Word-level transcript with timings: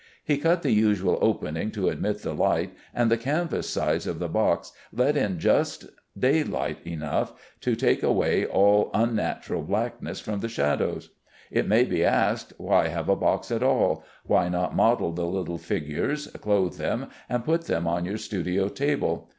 He 0.23 0.39
cut 0.39 0.63
the 0.63 0.71
usual 0.71 1.19
opening 1.21 1.69
to 1.73 1.89
admit 1.89 2.23
the 2.23 2.33
light, 2.33 2.71
and 2.91 3.11
the 3.11 3.19
canvas 3.19 3.69
sides 3.69 4.07
of 4.07 4.17
the 4.17 4.27
box 4.27 4.71
let 4.91 5.15
in 5.15 5.37
just 5.37 5.85
daylight 6.17 6.79
enough 6.85 7.33
to 7.59 7.75
take 7.75 8.01
away 8.01 8.43
all 8.43 8.89
unnatural 8.95 9.61
blackness 9.61 10.19
from 10.19 10.39
the 10.39 10.49
shadows. 10.49 11.11
It 11.51 11.67
may 11.67 11.83
be 11.83 12.03
asked: 12.03 12.53
Why 12.57 12.87
have 12.87 13.09
a 13.09 13.15
box 13.15 13.51
at 13.51 13.61
all? 13.61 14.03
Why 14.25 14.49
not 14.49 14.75
model 14.75 15.11
the 15.11 15.27
little 15.27 15.59
figures, 15.59 16.25
clothe 16.25 16.77
them, 16.79 17.09
and 17.29 17.45
put 17.45 17.65
them 17.65 17.85
on 17.85 18.03
your 18.03 18.17
studio 18.17 18.69
table? 18.69 19.29